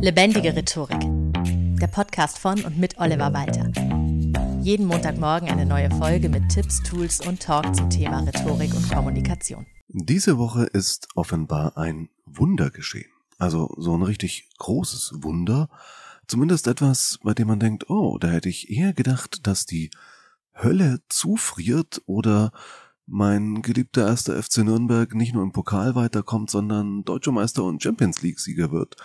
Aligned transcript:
Lebendige 0.00 0.54
Rhetorik. 0.54 1.00
Der 1.80 1.88
Podcast 1.88 2.38
von 2.38 2.64
und 2.64 2.78
mit 2.78 2.98
Oliver 2.98 3.32
Walter. 3.32 3.72
Jeden 4.62 4.86
Montagmorgen 4.86 5.48
eine 5.48 5.66
neue 5.66 5.90
Folge 5.90 6.28
mit 6.28 6.48
Tipps, 6.48 6.80
Tools 6.84 7.26
und 7.26 7.42
Talk 7.42 7.74
zum 7.74 7.90
Thema 7.90 8.20
Rhetorik 8.20 8.72
und 8.74 8.88
Kommunikation. 8.88 9.66
Diese 9.88 10.38
Woche 10.38 10.66
ist 10.66 11.08
offenbar 11.16 11.76
ein 11.76 12.10
Wunder 12.26 12.70
geschehen. 12.70 13.10
Also 13.38 13.74
so 13.76 13.96
ein 13.96 14.02
richtig 14.04 14.48
großes 14.58 15.14
Wunder. 15.16 15.68
Zumindest 16.28 16.68
etwas, 16.68 17.18
bei 17.24 17.34
dem 17.34 17.48
man 17.48 17.58
denkt, 17.58 17.90
oh, 17.90 18.18
da 18.18 18.28
hätte 18.28 18.48
ich 18.48 18.70
eher 18.70 18.92
gedacht, 18.92 19.48
dass 19.48 19.66
die 19.66 19.90
Hölle 20.54 21.00
zufriert 21.08 22.02
oder 22.06 22.52
mein 23.08 23.62
geliebter 23.62 24.06
erster 24.06 24.40
FC 24.40 24.58
Nürnberg 24.58 25.14
nicht 25.14 25.32
nur 25.32 25.42
im 25.42 25.52
Pokal 25.52 25.94
weiterkommt, 25.94 26.50
sondern 26.50 27.04
Deutscher 27.04 27.32
Meister 27.32 27.64
und 27.64 27.82
Champions 27.82 28.22
League 28.22 28.38
Sieger 28.38 28.70
wird. 28.70 28.96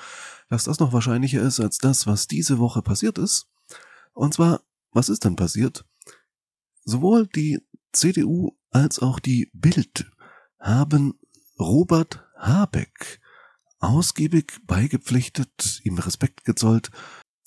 Dass 0.54 0.66
das 0.66 0.78
noch 0.78 0.94
wahrscheinlicher 0.94 1.42
ist 1.42 1.60
als 1.60 1.80
das, 1.80 2.06
was 2.06 2.28
diese 2.28 2.60
Woche 2.60 2.84
passiert 2.84 3.18
ist. 3.18 3.48
Und 4.14 4.36
zwar, 4.36 4.61
was 4.92 5.10
ist 5.10 5.25
denn 5.25 5.36
passiert? 5.36 5.84
Sowohl 6.86 7.25
die 7.25 7.60
CDU 7.92 8.52
als 8.70 9.00
auch 9.00 9.20
die 9.20 9.50
Bild 9.54 10.11
haben 10.60 11.16
Robert 11.60 12.24
Habeck 12.38 13.20
ausgiebig 13.80 14.60
beigepflichtet, 14.68 15.82
ihm 15.86 15.97
Respekt 15.97 16.46
gezollt. 16.46 16.92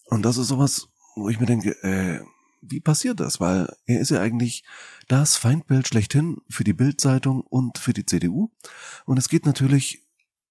Und 0.07 0.23
das 0.23 0.37
ist 0.37 0.49
sowas, 0.49 0.89
wo 1.15 1.29
ich 1.29 1.39
mir 1.39 1.47
denke, 1.47 1.81
äh, 1.85 2.25
wie 2.61 2.81
passiert 2.81 3.21
das? 3.21 3.39
Weil 3.39 3.73
er 3.85 4.01
ist 4.01 4.11
ja 4.11 4.21
eigentlich 4.21 4.65
das 5.07 5.37
Feindbild 5.37 5.87
schlechthin 5.87 6.39
für 6.51 6.65
die 6.65 6.73
Bildzeitung 6.73 7.43
und 7.43 7.79
für 7.79 7.93
die 7.93 8.05
CDU. 8.05 8.51
Und 9.05 9.17
es 9.17 9.29
geht 9.29 9.47
natürlich 9.47 10.06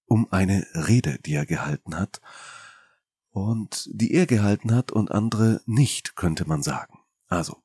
um 0.05 0.31
eine 0.31 0.65
Rede, 0.73 1.19
die 1.25 1.33
er 1.33 1.45
gehalten 1.45 1.97
hat. 1.97 2.21
Und 3.31 3.89
die 3.91 4.13
er 4.13 4.25
gehalten 4.27 4.73
hat 4.73 4.91
und 4.91 5.11
andere 5.11 5.61
nicht, 5.65 6.15
könnte 6.15 6.47
man 6.47 6.63
sagen. 6.63 6.99
Also, 7.27 7.57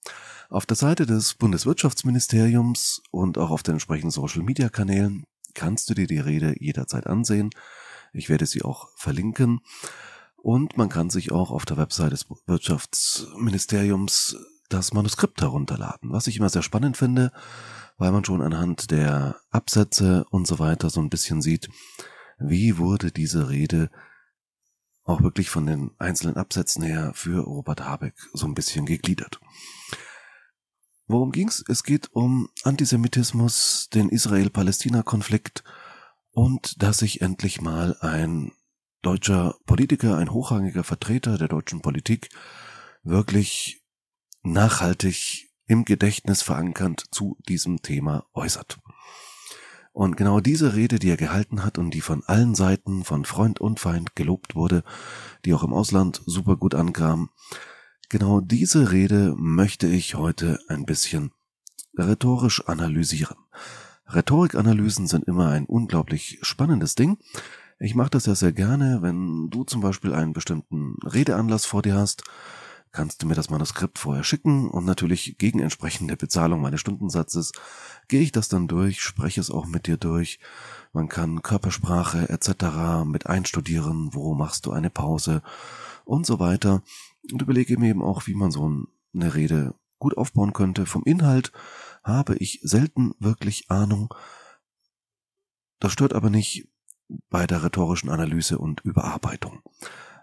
auf 0.49 0.67
der 0.67 0.77
Seite 0.77 1.07
des 1.07 1.35
Bundeswirtschaftsministeriums 1.35 3.03
und 3.11 3.39
auch 3.39 3.51
auf 3.51 3.63
den 3.63 3.75
entsprechenden 3.75 4.11
Social-Media-Kanälen 4.11 5.27
kannst 5.55 5.89
du 5.91 5.95
dir 5.95 6.07
die 6.07 6.19
Rede 6.19 6.55
jederzeit 6.59 7.07
ansehen. 7.07 7.51
Ich 8.13 8.29
werde 8.29 8.47
sie 8.47 8.63
auch 8.63 8.89
verlinken. 8.97 9.61
Und 10.37 10.77
man 10.77 10.89
kann 10.89 11.11
sich 11.11 11.31
auch 11.33 11.51
auf 11.51 11.67
der 11.67 11.77
Website 11.77 12.13
des 12.13 12.27
Wirtschaftsministeriums 12.47 14.37
das 14.71 14.93
Manuskript 14.95 15.43
herunterladen, 15.43 16.11
was 16.13 16.27
ich 16.27 16.39
immer 16.39 16.49
sehr 16.49 16.63
spannend 16.63 16.97
finde, 16.97 17.33
weil 17.99 18.13
man 18.13 18.25
schon 18.25 18.41
anhand 18.41 18.91
der 18.91 19.37
Absätze 19.51 20.25
und 20.31 20.47
so 20.47 20.59
weiter 20.59 20.89
so 20.89 21.01
ein 21.01 21.11
bisschen 21.11 21.43
sieht, 21.43 21.69
wie 22.41 22.79
wurde 22.79 23.13
diese 23.13 23.49
Rede 23.49 23.91
auch 25.05 25.23
wirklich 25.23 25.51
von 25.51 25.67
den 25.67 25.91
einzelnen 25.99 26.37
Absätzen 26.37 26.83
her 26.83 27.13
für 27.15 27.41
Robert 27.43 27.81
Habeck 27.81 28.15
so 28.33 28.47
ein 28.47 28.55
bisschen 28.55 28.87
gegliedert. 28.87 29.41
Worum 31.07 31.33
ging's? 31.33 31.65
Es 31.69 31.83
geht 31.83 32.11
um 32.13 32.49
Antisemitismus, 32.63 33.89
den 33.93 34.09
Israel-Palästina-Konflikt 34.09 35.65
und 36.31 36.81
dass 36.83 36.99
sich 36.99 37.21
endlich 37.21 37.61
mal 37.61 37.97
ein 38.01 38.53
deutscher 39.03 39.57
Politiker, 39.67 40.19
ein 40.19 40.31
hochrangiger 40.31 40.85
Vertreter 40.85 41.37
der 41.39 41.49
deutschen 41.49 41.83
Politik, 41.83 42.29
wirklich 43.03 43.83
nachhaltig 44.43 45.51
im 45.67 45.85
Gedächtnis 45.85 46.43
verankernd 46.43 47.05
zu 47.11 47.37
diesem 47.49 47.83
Thema 47.83 48.27
äußert. 48.33 48.79
Und 50.01 50.17
genau 50.17 50.41
diese 50.41 50.77
Rede, 50.77 50.99
die 50.99 51.11
er 51.11 51.19
gehalten 51.19 51.63
hat 51.63 51.77
und 51.77 51.93
die 51.93 52.01
von 52.01 52.25
allen 52.25 52.55
Seiten, 52.55 53.05
von 53.05 53.27
Freund 53.27 53.61
und 53.61 53.81
Feind 53.81 54.17
gelobt 54.17 54.55
wurde, 54.55 54.83
die 55.45 55.53
auch 55.53 55.63
im 55.63 55.75
Ausland 55.75 56.23
super 56.25 56.57
gut 56.57 56.75
ankam, 56.75 57.29
genau 58.09 58.41
diese 58.41 58.93
Rede 58.93 59.35
möchte 59.37 59.89
ich 59.89 60.15
heute 60.15 60.59
ein 60.69 60.87
bisschen 60.87 61.33
rhetorisch 61.99 62.67
analysieren. 62.67 63.37
Rhetorikanalysen 64.07 65.07
sind 65.07 65.25
immer 65.25 65.51
ein 65.51 65.67
unglaublich 65.67 66.39
spannendes 66.41 66.95
Ding, 66.95 67.19
ich 67.79 67.95
mache 67.95 68.09
das 68.09 68.25
ja 68.25 68.35
sehr 68.35 68.53
gerne, 68.53 69.03
wenn 69.03 69.51
du 69.51 69.65
zum 69.65 69.83
Beispiel 69.83 70.15
einen 70.15 70.33
bestimmten 70.33 70.95
Redeanlass 71.05 71.67
vor 71.67 71.83
dir 71.83 71.97
hast, 71.97 72.25
kannst 72.93 73.23
du 73.23 73.27
mir 73.27 73.35
das 73.35 73.51
Manuskript 73.51 73.99
vorher 73.99 74.25
schicken 74.25 74.69
und 74.69 74.85
natürlich 74.85 75.37
gegen 75.39 75.61
entsprechende 75.61 76.17
Bezahlung 76.17 76.61
meines 76.61 76.81
Stundensatzes 76.81 77.53
gehe 78.09 78.21
ich 78.21 78.33
das 78.33 78.49
dann 78.49 78.69
durch, 78.69 79.01
spreche 79.01 79.41
es 79.41 79.51
auch 79.51 79.67
mit 79.67 79.87
dir 79.87 79.97
durch. 79.97 80.41
Man 80.93 81.09
kann 81.09 81.43
Körpersprache 81.43 82.29
etc. 82.29 83.05
mit 83.05 83.27
einstudieren, 83.27 84.13
wo 84.13 84.35
machst 84.35 84.67
du 84.67 84.73
eine 84.73 84.91
Pause 84.91 85.43
und 86.05 86.27
so 86.27 86.41
weiter. 86.41 86.83
Und 87.31 87.43
überlege 87.43 87.79
mir 87.79 87.91
eben 87.91 88.03
auch, 88.03 88.27
wie 88.27 88.35
man 88.35 88.51
so 88.51 88.87
eine 89.15 89.35
Rede 89.35 89.75
gut 89.99 90.17
aufbauen 90.17 90.53
könnte. 90.53 90.87
Vom 90.87 91.05
Inhalt 91.05 91.53
habe 92.03 92.37
ich 92.37 92.61
selten 92.63 93.15
wirklich 93.21 93.71
Ahnung. 93.71 94.13
Das 95.79 95.93
stört 95.93 96.13
aber 96.13 96.31
nicht, 96.31 96.69
bei 97.29 97.47
der 97.47 97.65
rhetorischen 97.65 98.11
Analyse 98.11 98.59
und 98.59 98.81
Überarbeitung. 98.83 99.63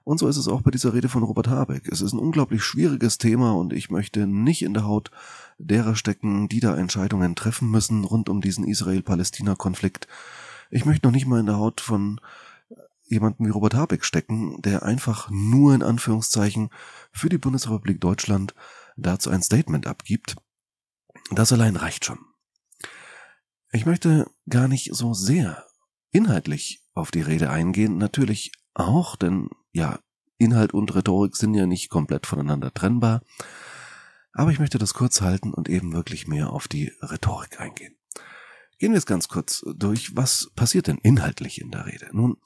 Und 0.08 0.20
so 0.20 0.30
ist 0.30 0.38
es 0.38 0.48
auch 0.48 0.62
bei 0.62 0.72
dieser 0.72 0.94
Rede 0.94 1.10
von 1.10 1.22
Robert 1.22 1.50
Habeck. 1.50 1.90
Es 1.92 2.00
ist 2.00 2.14
ein 2.14 2.20
unglaublich 2.20 2.64
schwieriges 2.64 3.18
Thema 3.18 3.54
und 3.54 3.74
ich 3.74 3.90
möchte 3.90 4.26
nicht 4.26 4.62
in 4.62 4.74
der 4.74 4.86
Haut 4.86 5.12
derer 5.58 5.98
stecken, 5.98 6.48
die 6.48 6.62
da 6.62 6.78
Entscheidungen 6.78 7.36
treffen 7.36 7.70
müssen 7.70 8.06
rund 8.06 8.30
um 8.30 8.40
diesen 8.40 8.66
Israel-Palästina-Konflikt. 8.66 10.08
Ich 10.72 10.86
möchte 10.86 11.06
noch 11.06 11.12
nicht 11.12 11.26
mal 11.26 11.42
in 11.42 11.46
der 11.46 11.58
Haut 11.58 11.82
von 11.82 12.22
jemandem 13.04 13.48
wie 13.48 13.50
Robert 13.50 13.74
Habeck 13.74 14.06
stecken, 14.06 14.62
der 14.62 14.84
einfach 14.84 15.30
nur 15.30 15.76
in 15.76 15.84
Anführungszeichen 15.84 16.70
für 17.12 17.28
die 17.28 17.38
Bundesrepublik 17.38 18.00
Deutschland 18.00 18.56
dazu 18.96 19.30
ein 19.30 19.44
Statement 19.44 19.88
abgibt. 19.88 20.38
Das 21.32 21.52
allein 21.52 21.76
reicht 21.76 22.06
schon. 22.06 22.20
Ich 23.74 23.86
möchte 23.86 24.32
gar 24.48 24.70
nicht 24.70 24.96
so 24.96 25.14
sehr 25.14 25.66
inhaltlich 26.12 26.88
auf 26.94 27.12
die 27.12 27.24
Rede 27.24 27.50
eingehen, 27.50 27.98
natürlich 27.98 28.54
auch, 28.74 29.18
denn 29.18 29.50
ja, 29.78 30.00
Inhalt 30.38 30.74
und 30.74 30.94
Rhetorik 30.94 31.36
sind 31.36 31.54
ja 31.54 31.66
nicht 31.66 31.90
komplett 31.90 32.26
voneinander 32.26 32.74
trennbar. 32.74 33.22
Aber 34.34 34.52
ich 34.52 34.60
möchte 34.60 34.78
das 34.78 34.94
kurz 34.94 35.22
halten 35.22 35.54
und 35.54 35.70
eben 35.70 35.94
wirklich 35.94 36.28
mehr 36.28 36.52
auf 36.52 36.68
die 36.68 36.92
Rhetorik 37.02 37.60
eingehen. 37.60 37.96
Gehen 38.80 38.92
wir 38.92 39.00
es 39.00 39.08
ganz 39.08 39.28
kurz 39.28 39.66
durch. 39.76 40.16
Was 40.16 40.52
passiert 40.56 40.88
denn 40.88 40.98
inhaltlich 40.98 41.60
in 41.60 41.72
der 41.72 41.88
Rede? 41.88 42.10
Nun, 42.12 42.38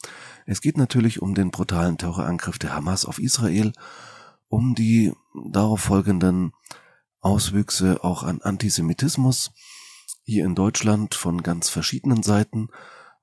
es 0.46 0.62
geht 0.62 0.78
natürlich 0.78 1.22
um 1.22 1.34
den 1.34 1.52
brutalen 1.52 1.98
Terrorangriff 1.98 2.60
der 2.60 2.74
Hamas 2.74 3.06
auf 3.06 3.20
Israel, 3.20 3.74
um 4.48 4.76
die 4.76 5.12
darauf 5.52 5.82
folgenden 5.82 6.54
Auswüchse 7.20 8.04
auch 8.04 8.24
an 8.24 8.42
Antisemitismus 8.42 9.52
hier 10.24 10.46
in 10.46 10.56
Deutschland 10.56 11.16
von 11.16 11.44
ganz 11.44 11.68
verschiedenen 11.68 12.24
Seiten 12.24 12.70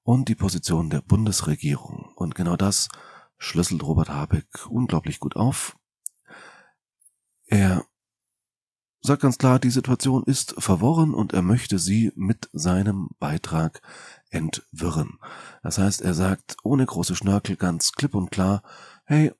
und 0.02 0.28
die 0.28 0.34
Position 0.34 0.90
der 0.90 1.00
Bundesregierung. 1.00 2.12
Und 2.16 2.34
genau 2.34 2.56
das 2.56 2.88
schlüsselt 3.38 3.82
Robert 3.82 4.09
Habeck 4.09 4.66
unglaublich 4.69 5.21
gut 5.21 5.37
auf. 5.37 5.76
Er 7.47 7.84
sagt 9.00 9.22
ganz 9.22 9.38
klar, 9.38 9.59
die 9.59 9.71
Situation 9.71 10.25
ist 10.25 10.54
verworren 10.59 11.15
und 11.15 11.32
er 11.32 11.43
möchte 11.43 11.78
sie 11.78 12.12
mit 12.15 12.50
seinem 12.53 13.09
Beitrag 13.19 13.81
entwirren. 14.31 15.19
Das 15.62 15.78
heißt, 15.78 16.03
er 16.03 16.15
sagt 16.15 16.56
ohne 16.62 16.84
große 16.84 17.16
Schnörkel 17.16 17.56
ganz 17.56 17.93
klipp 17.93 18.15
und 18.15 18.31
klar, 18.31 18.62
hey, 19.04 19.32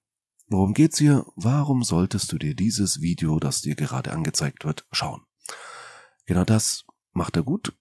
worum 0.47 0.75
geht's 0.75 0.99
hier? 0.99 1.27
Warum 1.37 1.83
solltest 1.83 2.33
du 2.33 2.39
dir 2.39 2.55
dieses 2.55 3.01
Video, 3.01 3.39
das 3.39 3.61
dir 3.61 3.75
gerade 3.75 4.13
angezeigt 4.13 4.65
wird, 4.65 4.87
schauen? 4.93 5.23
Genau 6.27 6.45
das 6.45 6.85
macht 7.13 7.37
er 7.37 7.43
gut. 7.43 7.75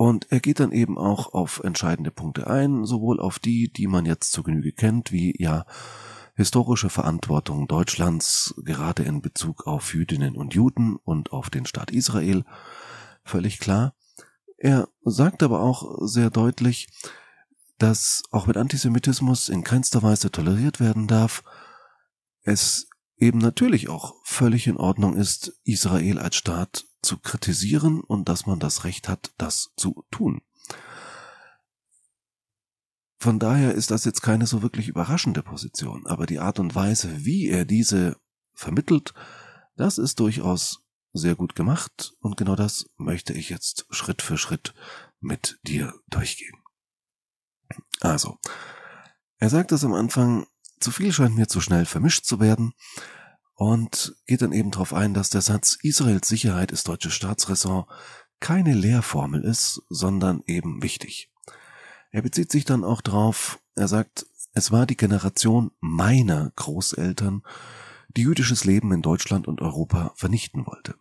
Und 0.00 0.32
er 0.32 0.40
geht 0.40 0.60
dann 0.60 0.72
eben 0.72 0.96
auch 0.96 1.34
auf 1.34 1.60
entscheidende 1.62 2.10
Punkte 2.10 2.46
ein, 2.46 2.86
sowohl 2.86 3.20
auf 3.20 3.38
die, 3.38 3.70
die 3.70 3.86
man 3.86 4.06
jetzt 4.06 4.32
zur 4.32 4.44
Genüge 4.44 4.72
kennt, 4.72 5.12
wie 5.12 5.34
ja 5.38 5.66
historische 6.34 6.88
Verantwortung 6.88 7.68
Deutschlands, 7.68 8.54
gerade 8.64 9.02
in 9.02 9.20
Bezug 9.20 9.66
auf 9.66 9.92
Jüdinnen 9.92 10.36
und 10.36 10.54
Juden 10.54 10.96
und 10.96 11.32
auf 11.34 11.50
den 11.50 11.66
Staat 11.66 11.90
Israel, 11.90 12.44
völlig 13.24 13.58
klar. 13.58 13.94
Er 14.56 14.88
sagt 15.04 15.42
aber 15.42 15.60
auch 15.60 15.98
sehr 16.00 16.30
deutlich, 16.30 16.88
dass 17.76 18.22
auch 18.30 18.46
mit 18.46 18.56
Antisemitismus 18.56 19.50
in 19.50 19.64
keinster 19.64 20.02
Weise 20.02 20.30
toleriert 20.30 20.80
werden 20.80 21.08
darf, 21.08 21.42
es 22.42 22.88
eben 23.18 23.36
natürlich 23.36 23.90
auch 23.90 24.14
völlig 24.24 24.66
in 24.66 24.78
Ordnung 24.78 25.14
ist, 25.14 25.60
Israel 25.64 26.18
als 26.18 26.36
Staat 26.36 26.86
zu 27.02 27.18
kritisieren 27.18 28.00
und 28.00 28.28
dass 28.28 28.46
man 28.46 28.60
das 28.60 28.84
Recht 28.84 29.08
hat, 29.08 29.32
das 29.38 29.70
zu 29.76 30.04
tun. 30.10 30.42
Von 33.18 33.38
daher 33.38 33.74
ist 33.74 33.90
das 33.90 34.04
jetzt 34.04 34.22
keine 34.22 34.46
so 34.46 34.62
wirklich 34.62 34.88
überraschende 34.88 35.42
Position, 35.42 36.06
aber 36.06 36.26
die 36.26 36.38
Art 36.38 36.58
und 36.58 36.74
Weise, 36.74 37.24
wie 37.24 37.48
er 37.48 37.66
diese 37.66 38.16
vermittelt, 38.54 39.12
das 39.76 39.98
ist 39.98 40.20
durchaus 40.20 40.82
sehr 41.12 41.34
gut 41.34 41.54
gemacht 41.54 42.14
und 42.20 42.36
genau 42.36 42.56
das 42.56 42.86
möchte 42.96 43.32
ich 43.32 43.50
jetzt 43.50 43.86
Schritt 43.90 44.22
für 44.22 44.38
Schritt 44.38 44.74
mit 45.20 45.58
dir 45.64 45.92
durchgehen. 46.08 46.56
Also, 48.00 48.38
er 49.38 49.50
sagt 49.50 49.72
es 49.72 49.84
am 49.84 49.92
Anfang, 49.92 50.46
zu 50.78 50.90
viel 50.90 51.12
scheint 51.12 51.36
mir 51.36 51.48
zu 51.48 51.60
schnell 51.60 51.84
vermischt 51.84 52.24
zu 52.24 52.40
werden 52.40 52.72
und 53.60 54.16
geht 54.26 54.40
dann 54.40 54.52
eben 54.52 54.70
darauf 54.70 54.94
ein, 54.94 55.12
dass 55.12 55.28
der 55.28 55.42
Satz 55.42 55.76
Israels 55.82 56.26
Sicherheit 56.26 56.72
ist 56.72 56.88
deutsche 56.88 57.10
Staatsräson 57.10 57.84
keine 58.40 58.72
Lehrformel 58.72 59.44
ist, 59.44 59.82
sondern 59.90 60.42
eben 60.46 60.82
wichtig. 60.82 61.30
Er 62.10 62.22
bezieht 62.22 62.50
sich 62.50 62.64
dann 62.64 62.84
auch 62.84 63.02
darauf, 63.02 63.60
er 63.74 63.86
sagt, 63.86 64.24
es 64.54 64.72
war 64.72 64.86
die 64.86 64.96
Generation 64.96 65.72
meiner 65.80 66.50
Großeltern, 66.56 67.42
die 68.16 68.22
jüdisches 68.22 68.64
Leben 68.64 68.92
in 68.92 69.02
Deutschland 69.02 69.46
und 69.46 69.60
Europa 69.60 70.14
vernichten 70.16 70.64
wollte. 70.64 70.94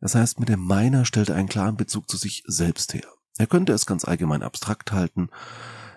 Das 0.00 0.14
heißt, 0.14 0.40
mit 0.40 0.48
dem 0.48 0.60
meiner 0.60 1.04
stellt 1.04 1.28
er 1.28 1.36
einen 1.36 1.50
klaren 1.50 1.76
Bezug 1.76 2.08
zu 2.08 2.16
sich 2.16 2.44
selbst 2.46 2.94
her. 2.94 3.06
Er 3.36 3.46
könnte 3.46 3.74
es 3.74 3.84
ganz 3.84 4.06
allgemein 4.06 4.42
abstrakt 4.42 4.92
halten. 4.92 5.28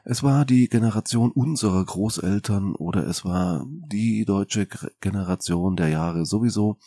Es 0.03 0.23
war 0.23 0.45
die 0.45 0.67
Generation 0.67 1.31
unserer 1.31 1.85
Großeltern 1.85 2.75
oder 2.75 3.05
es 3.05 3.23
war 3.23 3.65
die 3.67 4.25
deutsche 4.25 4.67
Generation 4.99 5.75
der 5.75 5.89
Jahre 5.89 6.25
sowieso. 6.25 6.77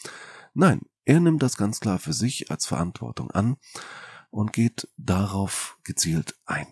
Nein, 0.53 0.83
er 1.05 1.21
nimmt 1.21 1.43
das 1.43 1.57
ganz 1.57 1.81
klar 1.81 1.99
für 1.99 2.13
sich 2.13 2.51
als 2.51 2.67
Verantwortung 2.67 3.31
an 3.31 3.57
und 4.31 4.53
geht 4.53 4.89
darauf 4.97 5.79
gezielt 5.85 6.37
ein. 6.45 6.67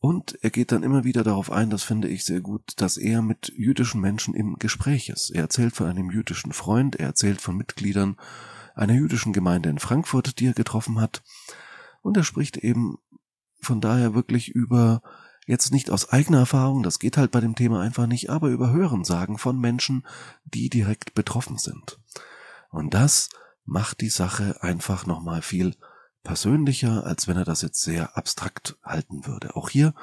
Und 0.00 0.36
er 0.42 0.50
geht 0.50 0.72
dann 0.72 0.82
immer 0.82 1.04
wieder 1.04 1.22
darauf 1.22 1.52
ein, 1.52 1.70
das 1.70 1.84
finde 1.84 2.08
ich 2.08 2.24
sehr 2.24 2.40
gut, 2.40 2.72
dass 2.76 2.96
er 2.96 3.22
mit 3.22 3.52
jüdischen 3.56 4.00
Menschen 4.00 4.34
im 4.34 4.56
Gespräch 4.58 5.08
ist. 5.08 5.30
Er 5.30 5.42
erzählt 5.42 5.76
von 5.76 5.86
einem 5.86 6.10
jüdischen 6.10 6.52
Freund, 6.52 6.96
er 6.96 7.06
erzählt 7.06 7.40
von 7.40 7.56
Mitgliedern 7.56 8.16
einer 8.74 8.94
jüdischen 8.94 9.32
Gemeinde 9.32 9.68
in 9.68 9.78
Frankfurt, 9.78 10.40
die 10.40 10.46
er 10.46 10.54
getroffen 10.54 11.00
hat. 11.00 11.22
Und 12.00 12.16
er 12.16 12.24
spricht 12.24 12.56
eben 12.56 12.98
von 13.62 13.80
daher 13.80 14.14
wirklich 14.14 14.48
über, 14.50 15.02
jetzt 15.46 15.72
nicht 15.72 15.90
aus 15.90 16.10
eigener 16.10 16.40
Erfahrung, 16.40 16.82
das 16.82 16.98
geht 16.98 17.16
halt 17.16 17.30
bei 17.30 17.40
dem 17.40 17.54
Thema 17.54 17.80
einfach 17.80 18.06
nicht, 18.06 18.30
aber 18.30 18.48
über 18.48 18.70
Hörensagen 18.70 19.38
von 19.38 19.58
Menschen, 19.58 20.06
die 20.44 20.68
direkt 20.68 21.14
betroffen 21.14 21.58
sind. 21.58 21.98
Und 22.70 22.94
das 22.94 23.28
macht 23.64 24.00
die 24.00 24.08
Sache 24.08 24.62
einfach 24.62 25.06
nochmal 25.06 25.42
viel 25.42 25.76
persönlicher, 26.24 27.04
als 27.06 27.28
wenn 27.28 27.36
er 27.36 27.44
das 27.44 27.62
jetzt 27.62 27.82
sehr 27.82 28.16
abstrakt 28.16 28.76
halten 28.82 29.26
würde. 29.26 29.56
Auch 29.56 29.70
hier 29.70 29.94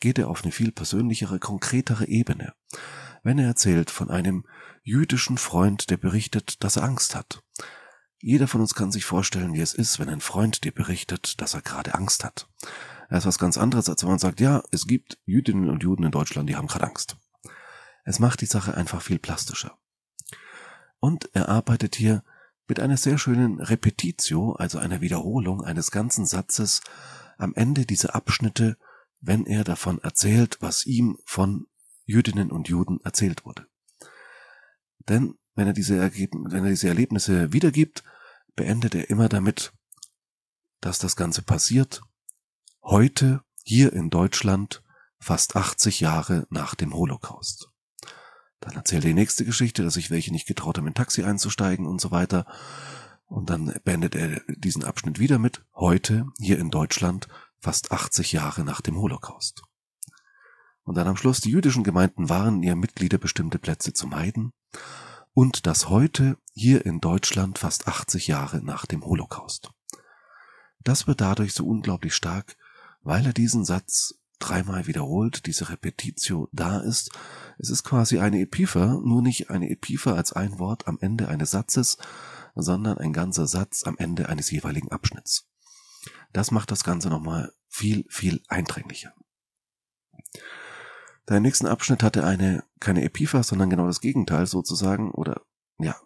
geht 0.00 0.18
er 0.18 0.28
auf 0.28 0.42
eine 0.42 0.52
viel 0.52 0.72
persönlichere, 0.72 1.38
konkretere 1.38 2.06
Ebene. 2.06 2.54
Wenn 3.22 3.38
er 3.38 3.48
erzählt 3.48 3.90
von 3.90 4.10
einem 4.10 4.44
jüdischen 4.82 5.38
Freund, 5.38 5.90
der 5.90 5.96
berichtet, 5.96 6.62
dass 6.62 6.76
er 6.76 6.84
Angst 6.84 7.14
hat. 7.14 7.42
Jeder 8.20 8.48
von 8.48 8.60
uns 8.60 8.74
kann 8.74 8.90
sich 8.90 9.04
vorstellen, 9.04 9.54
wie 9.54 9.60
es 9.60 9.74
ist, 9.74 9.98
wenn 9.98 10.08
ein 10.08 10.20
Freund 10.20 10.64
dir 10.64 10.72
berichtet, 10.72 11.40
dass 11.40 11.54
er 11.54 11.62
gerade 11.62 11.94
Angst 11.94 12.24
hat. 12.24 12.48
Er 13.08 13.18
ist 13.18 13.26
was 13.26 13.38
ganz 13.38 13.56
anderes, 13.56 13.88
als 13.88 14.02
wenn 14.02 14.10
man 14.10 14.18
sagt, 14.18 14.40
ja, 14.40 14.62
es 14.70 14.86
gibt 14.86 15.18
Jüdinnen 15.24 15.70
und 15.70 15.82
Juden 15.82 16.04
in 16.04 16.10
Deutschland, 16.10 16.48
die 16.48 16.56
haben 16.56 16.66
gerade 16.66 16.86
Angst. 16.86 17.16
Es 18.04 18.18
macht 18.18 18.40
die 18.40 18.46
Sache 18.46 18.74
einfach 18.74 19.02
viel 19.02 19.18
plastischer. 19.18 19.78
Und 21.00 21.30
er 21.32 21.48
arbeitet 21.48 21.96
hier 21.96 22.22
mit 22.66 22.80
einer 22.80 22.96
sehr 22.96 23.18
schönen 23.18 23.60
Repetitio, 23.60 24.52
also 24.52 24.78
einer 24.78 25.00
Wiederholung 25.00 25.64
eines 25.64 25.90
ganzen 25.90 26.26
Satzes 26.26 26.82
am 27.38 27.54
Ende 27.54 27.86
dieser 27.86 28.14
Abschnitte, 28.14 28.76
wenn 29.20 29.46
er 29.46 29.64
davon 29.64 30.00
erzählt, 30.00 30.58
was 30.60 30.84
ihm 30.84 31.18
von 31.24 31.66
Jüdinnen 32.04 32.50
und 32.50 32.68
Juden 32.68 33.00
erzählt 33.04 33.44
wurde. 33.44 33.66
Denn 35.08 35.38
wenn 35.54 35.66
er 35.66 35.72
diese, 35.72 35.96
Ergebnisse, 35.96 36.54
wenn 36.54 36.64
er 36.64 36.70
diese 36.70 36.88
Erlebnisse 36.88 37.52
wiedergibt, 37.52 38.04
beendet 38.54 38.94
er 38.94 39.08
immer 39.08 39.28
damit, 39.28 39.72
dass 40.80 40.98
das 40.98 41.16
Ganze 41.16 41.42
passiert, 41.42 42.02
heute 42.88 43.42
hier 43.64 43.92
in 43.92 44.08
Deutschland, 44.08 44.82
fast 45.18 45.56
80 45.56 46.00
Jahre 46.00 46.46
nach 46.48 46.74
dem 46.74 46.94
Holocaust. 46.94 47.68
Dann 48.60 48.76
erzählt 48.76 49.04
er 49.04 49.08
die 49.08 49.14
nächste 49.14 49.44
Geschichte, 49.44 49.82
dass 49.82 49.94
sich 49.94 50.10
welche 50.10 50.32
nicht 50.32 50.46
getraut 50.46 50.78
haben, 50.78 50.86
in 50.86 50.94
Taxi 50.94 51.22
einzusteigen 51.22 51.86
und 51.86 52.00
so 52.00 52.10
weiter. 52.10 52.46
Und 53.26 53.50
dann 53.50 53.78
beendet 53.84 54.14
er 54.14 54.40
diesen 54.48 54.84
Abschnitt 54.84 55.18
wieder 55.18 55.38
mit 55.38 55.62
heute 55.74 56.26
hier 56.38 56.58
in 56.58 56.70
Deutschland, 56.70 57.28
fast 57.60 57.92
80 57.92 58.32
Jahre 58.32 58.64
nach 58.64 58.80
dem 58.80 58.96
Holocaust. 58.96 59.62
Und 60.82 60.96
dann 60.96 61.08
am 61.08 61.18
Schluss, 61.18 61.42
die 61.42 61.50
jüdischen 61.50 61.84
Gemeinden 61.84 62.30
waren 62.30 62.62
ihr 62.62 62.74
Mitglieder 62.74 63.18
bestimmte 63.18 63.58
Plätze 63.58 63.92
zu 63.92 64.06
meiden. 64.06 64.54
Und 65.34 65.66
das 65.66 65.90
heute 65.90 66.38
hier 66.54 66.86
in 66.86 67.00
Deutschland 67.00 67.58
fast 67.58 67.86
80 67.86 68.28
Jahre 68.28 68.62
nach 68.62 68.86
dem 68.86 69.04
Holocaust. 69.04 69.72
Das 70.80 71.06
wird 71.06 71.20
dadurch 71.20 71.52
so 71.52 71.66
unglaublich 71.66 72.14
stark, 72.14 72.56
weil 73.02 73.26
er 73.26 73.32
diesen 73.32 73.64
Satz 73.64 74.18
dreimal 74.38 74.86
wiederholt, 74.86 75.46
diese 75.46 75.68
Repetitio 75.68 76.48
da 76.52 76.78
ist. 76.78 77.10
Es 77.58 77.70
ist 77.70 77.82
quasi 77.82 78.18
eine 78.18 78.40
Epipher, 78.40 79.00
nur 79.04 79.22
nicht 79.22 79.50
eine 79.50 79.68
Epipher 79.68 80.14
als 80.14 80.32
ein 80.32 80.58
Wort 80.58 80.86
am 80.86 80.98
Ende 81.00 81.28
eines 81.28 81.50
Satzes, 81.50 81.98
sondern 82.54 82.98
ein 82.98 83.12
ganzer 83.12 83.46
Satz 83.46 83.84
am 83.84 83.96
Ende 83.98 84.28
eines 84.28 84.50
jeweiligen 84.50 84.90
Abschnitts. 84.90 85.48
Das 86.32 86.50
macht 86.50 86.70
das 86.70 86.84
Ganze 86.84 87.08
nochmal 87.08 87.52
viel, 87.68 88.04
viel 88.08 88.42
eindringlicher. 88.48 89.12
Der 91.28 91.40
nächsten 91.40 91.66
Abschnitt 91.66 92.02
hatte 92.02 92.24
eine, 92.24 92.64
keine 92.80 93.04
Epipher, 93.04 93.42
sondern 93.42 93.70
genau 93.70 93.86
das 93.86 94.00
Gegenteil 94.00 94.46
sozusagen, 94.46 95.10
oder, 95.10 95.42
ja, 95.78 95.96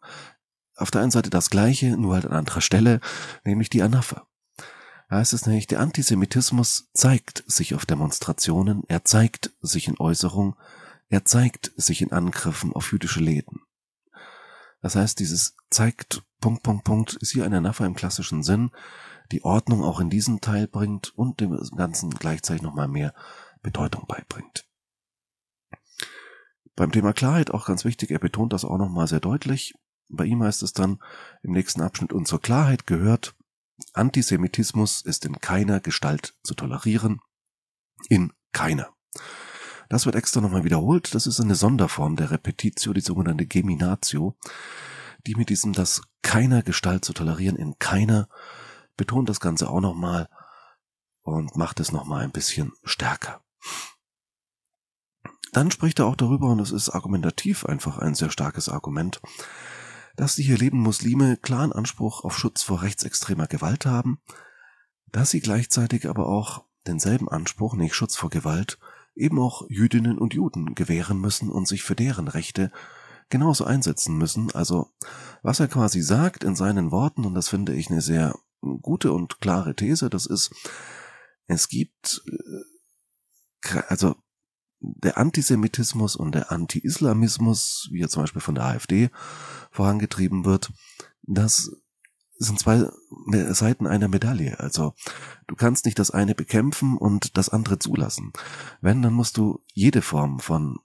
auf 0.74 0.90
der 0.90 1.02
einen 1.02 1.10
Seite 1.10 1.30
das 1.30 1.50
gleiche, 1.50 1.96
nur 1.96 2.14
halt 2.14 2.26
an 2.26 2.32
anderer 2.32 2.60
Stelle, 2.60 3.00
nämlich 3.44 3.70
die 3.70 3.82
Anapha 3.82 4.26
heißt 5.18 5.32
es 5.32 5.46
nämlich, 5.46 5.66
der 5.66 5.80
Antisemitismus 5.80 6.90
zeigt 6.94 7.44
sich 7.46 7.74
auf 7.74 7.86
Demonstrationen, 7.86 8.84
er 8.88 9.04
zeigt 9.04 9.52
sich 9.60 9.88
in 9.88 9.98
Äußerung, 9.98 10.56
er 11.08 11.24
zeigt 11.24 11.72
sich 11.76 12.02
in 12.02 12.12
Angriffen 12.12 12.72
auf 12.72 12.92
jüdische 12.92 13.20
Läden. 13.20 13.60
Das 14.80 14.96
heißt, 14.96 15.18
dieses 15.20 15.56
zeigt 15.70 16.22
Punkt, 16.40 16.62
Punkt, 16.62 16.84
Punkt 16.84 17.14
ist 17.14 17.32
hier 17.32 17.44
eine 17.44 17.60
Naffe 17.60 17.84
im 17.84 17.94
klassischen 17.94 18.42
Sinn, 18.42 18.70
die 19.30 19.44
Ordnung 19.44 19.82
auch 19.82 20.00
in 20.00 20.10
diesen 20.10 20.40
Teil 20.40 20.66
bringt 20.66 21.16
und 21.16 21.40
dem 21.40 21.56
Ganzen 21.76 22.10
gleichzeitig 22.10 22.62
nochmal 22.62 22.88
mehr 22.88 23.14
Bedeutung 23.62 24.06
beibringt. 24.06 24.66
Beim 26.74 26.90
Thema 26.90 27.12
Klarheit 27.12 27.50
auch 27.50 27.66
ganz 27.66 27.84
wichtig, 27.84 28.10
er 28.10 28.18
betont 28.18 28.52
das 28.52 28.64
auch 28.64 28.78
nochmal 28.78 29.06
sehr 29.06 29.20
deutlich. 29.20 29.74
Bei 30.08 30.24
ihm 30.24 30.42
heißt 30.42 30.62
es 30.62 30.72
dann 30.72 31.00
im 31.42 31.52
nächsten 31.52 31.80
Abschnitt, 31.80 32.12
und 32.12 32.26
zur 32.26 32.40
Klarheit 32.40 32.86
gehört, 32.86 33.34
Antisemitismus 33.92 35.02
ist 35.02 35.24
in 35.24 35.40
keiner 35.40 35.80
Gestalt 35.80 36.34
zu 36.42 36.54
tolerieren. 36.54 37.20
In 38.08 38.32
keiner. 38.52 38.94
Das 39.88 40.06
wird 40.06 40.16
extra 40.16 40.40
nochmal 40.40 40.64
wiederholt. 40.64 41.14
Das 41.14 41.26
ist 41.26 41.40
eine 41.40 41.54
Sonderform 41.54 42.16
der 42.16 42.30
Repetitio, 42.30 42.92
die 42.92 43.00
sogenannte 43.00 43.46
Geminatio, 43.46 44.36
die 45.26 45.34
mit 45.34 45.50
diesem 45.50 45.72
das 45.72 46.02
keiner 46.22 46.62
Gestalt 46.62 47.04
zu 47.04 47.12
tolerieren, 47.12 47.56
in 47.56 47.78
keiner, 47.78 48.28
betont 48.96 49.28
das 49.28 49.40
Ganze 49.40 49.68
auch 49.68 49.80
nochmal 49.80 50.28
und 51.22 51.56
macht 51.56 51.80
es 51.80 51.92
nochmal 51.92 52.24
ein 52.24 52.32
bisschen 52.32 52.72
stärker. 52.84 53.42
Dann 55.52 55.70
spricht 55.70 55.98
er 55.98 56.06
auch 56.06 56.16
darüber, 56.16 56.46
und 56.48 56.58
das 56.58 56.70
ist 56.70 56.88
argumentativ 56.88 57.66
einfach 57.66 57.98
ein 57.98 58.14
sehr 58.14 58.30
starkes 58.30 58.68
Argument, 58.70 59.20
dass 60.16 60.34
die 60.34 60.42
hier 60.42 60.58
lebenden 60.58 60.84
Muslime 60.84 61.36
klaren 61.36 61.72
Anspruch 61.72 62.24
auf 62.24 62.36
Schutz 62.36 62.62
vor 62.62 62.82
rechtsextremer 62.82 63.46
Gewalt 63.46 63.86
haben, 63.86 64.20
dass 65.10 65.30
sie 65.30 65.40
gleichzeitig 65.40 66.08
aber 66.08 66.26
auch 66.26 66.64
denselben 66.86 67.28
Anspruch, 67.28 67.74
nicht 67.74 67.94
Schutz 67.94 68.16
vor 68.16 68.30
Gewalt, 68.30 68.78
eben 69.14 69.38
auch 69.38 69.66
Jüdinnen 69.68 70.18
und 70.18 70.34
Juden 70.34 70.74
gewähren 70.74 71.20
müssen 71.20 71.50
und 71.50 71.68
sich 71.68 71.82
für 71.82 71.94
deren 71.94 72.28
Rechte 72.28 72.72
genauso 73.28 73.64
einsetzen 73.64 74.16
müssen. 74.16 74.50
Also, 74.52 74.90
was 75.42 75.60
er 75.60 75.68
quasi 75.68 76.02
sagt 76.02 76.44
in 76.44 76.56
seinen 76.56 76.90
Worten, 76.90 77.24
und 77.24 77.34
das 77.34 77.48
finde 77.48 77.74
ich 77.74 77.90
eine 77.90 78.00
sehr 78.00 78.38
gute 78.60 79.12
und 79.12 79.40
klare 79.40 79.74
These, 79.74 80.10
das 80.10 80.26
ist, 80.26 80.52
es 81.46 81.68
gibt, 81.68 82.22
äh, 82.26 83.82
also 83.88 84.16
der 84.82 85.16
Antisemitismus 85.16 86.16
und 86.16 86.34
der 86.34 86.50
Anti-Islamismus, 86.50 87.88
wie 87.92 88.02
er 88.02 88.08
zum 88.08 88.22
Beispiel 88.22 88.42
von 88.42 88.54
der 88.54 88.64
AfD 88.64 89.10
vorangetrieben 89.70 90.44
wird, 90.44 90.72
das 91.22 91.70
sind 92.36 92.58
zwei 92.58 92.90
Seiten 93.50 93.86
einer 93.86 94.08
Medaille. 94.08 94.58
Also 94.58 94.94
du 95.46 95.54
kannst 95.54 95.84
nicht 95.84 95.98
das 95.98 96.10
eine 96.10 96.34
bekämpfen 96.34 96.96
und 96.96 97.36
das 97.36 97.48
andere 97.48 97.78
zulassen. 97.78 98.32
Wenn, 98.80 99.02
dann 99.02 99.12
musst 99.12 99.36
du 99.36 99.60
jede 99.72 100.02
Form 100.02 100.40
von 100.40 100.80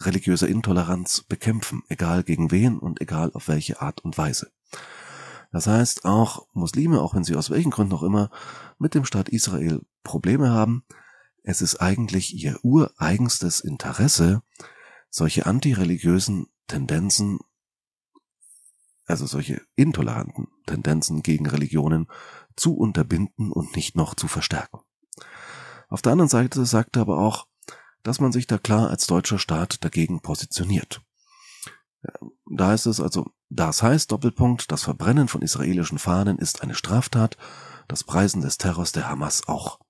religiöser 0.00 0.48
Intoleranz 0.48 1.22
bekämpfen, 1.22 1.82
egal 1.88 2.22
gegen 2.22 2.50
wen 2.50 2.78
und 2.78 3.00
egal 3.00 3.32
auf 3.34 3.48
welche 3.48 3.82
Art 3.82 4.00
und 4.02 4.16
Weise. 4.16 4.50
Das 5.50 5.66
heißt, 5.66 6.04
auch 6.04 6.46
Muslime, 6.52 7.00
auch 7.00 7.14
wenn 7.14 7.24
sie 7.24 7.36
aus 7.36 7.50
welchen 7.50 7.70
Gründen 7.70 7.94
auch 7.94 8.02
immer 8.02 8.30
mit 8.78 8.94
dem 8.94 9.04
Staat 9.04 9.28
Israel 9.28 9.82
Probleme 10.04 10.50
haben, 10.50 10.84
es 11.42 11.62
ist 11.62 11.76
eigentlich 11.76 12.34
ihr 12.34 12.58
ureigenstes 12.62 13.60
Interesse, 13.60 14.42
solche 15.10 15.46
antireligiösen 15.46 16.48
Tendenzen, 16.66 17.38
also 19.06 19.26
solche 19.26 19.62
intoleranten 19.74 20.48
Tendenzen 20.66 21.22
gegen 21.22 21.46
Religionen 21.46 22.08
zu 22.56 22.76
unterbinden 22.76 23.50
und 23.50 23.74
nicht 23.76 23.96
noch 23.96 24.14
zu 24.14 24.28
verstärken. 24.28 24.80
Auf 25.88 26.02
der 26.02 26.12
anderen 26.12 26.28
Seite 26.28 26.66
sagt 26.66 26.96
er 26.96 27.02
aber 27.02 27.18
auch, 27.18 27.46
dass 28.02 28.20
man 28.20 28.32
sich 28.32 28.46
da 28.46 28.58
klar 28.58 28.90
als 28.90 29.06
deutscher 29.06 29.38
Staat 29.38 29.84
dagegen 29.84 30.20
positioniert. 30.20 31.02
Da 32.46 32.74
ist 32.74 32.86
es 32.86 33.00
also, 33.00 33.32
das 33.48 33.82
heißt 33.82 34.12
Doppelpunkt, 34.12 34.70
das 34.70 34.82
Verbrennen 34.84 35.28
von 35.28 35.42
israelischen 35.42 35.98
Fahnen 35.98 36.38
ist 36.38 36.62
eine 36.62 36.74
Straftat, 36.74 37.36
das 37.88 38.04
Preisen 38.04 38.42
des 38.42 38.58
Terrors 38.58 38.92
der 38.92 39.08
Hamas 39.08 39.48
auch. 39.48 39.80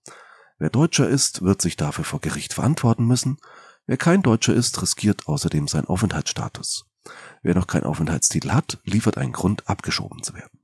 Wer 0.59 0.71
Deutscher 0.71 1.09
ist, 1.09 1.43
wird 1.43 1.63
sich 1.63 1.77
dafür 1.77 2.05
vor 2.05 2.21
Gericht 2.21 2.55
verantworten 2.55 3.07
müssen. 3.07 3.39
Wer 3.87 3.97
kein 3.97 4.23
Deutscher 4.23 4.55
ist, 4.55 4.83
riskiert 4.83 5.29
außerdem 5.29 5.69
seinen 5.69 5.87
Aufenthaltsstatus. 5.87 6.87
Wer 7.43 7.55
noch 7.55 7.67
keinen 7.67 7.85
Aufenthaltstitel 7.85 8.51
hat, 8.51 8.79
liefert 8.85 9.19
einen 9.19 9.33
Grund, 9.33 9.69
abgeschoben 9.69 10.23
zu 10.23 10.35
werden. 10.35 10.59